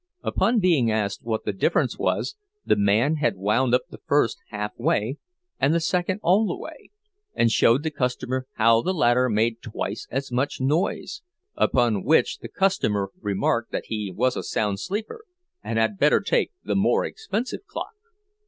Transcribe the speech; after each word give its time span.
Upon 0.23 0.57
being 0.59 0.89
asked 0.89 1.21
what 1.23 1.45
the 1.45 1.53
difference 1.53 1.99
was, 1.99 2.35
the 2.65 2.75
man 2.75 3.17
had 3.17 3.37
wound 3.37 3.75
up 3.75 3.83
the 3.91 3.99
first 4.07 4.39
halfway 4.49 5.19
and 5.59 5.75
the 5.75 5.79
second 5.79 6.21
all 6.23 6.47
the 6.47 6.57
way, 6.57 6.89
and 7.35 7.51
showed 7.51 7.83
the 7.83 7.91
customer 7.91 8.47
how 8.55 8.81
the 8.81 8.95
latter 8.95 9.29
made 9.29 9.61
twice 9.61 10.07
as 10.09 10.31
much 10.31 10.59
noise; 10.59 11.21
upon 11.55 12.03
which 12.03 12.39
the 12.39 12.49
customer 12.49 13.11
remarked 13.21 13.71
that 13.71 13.85
he 13.89 14.11
was 14.11 14.35
a 14.35 14.41
sound 14.41 14.79
sleeper, 14.79 15.23
and 15.63 15.77
had 15.77 15.99
better 15.99 16.19
take 16.19 16.51
the 16.63 16.73
more 16.75 17.05
expensive 17.05 17.63
clock! 17.67 17.93